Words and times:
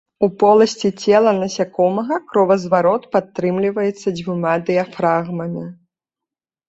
У 0.25 0.27
поласці 0.43 0.89
цела 1.03 1.33
насякомага 1.41 2.15
кровазварот 2.31 3.03
падтрымліваецца 3.17 4.07
дзвюма 4.17 4.53
дыяфрагмамі. 4.71 5.63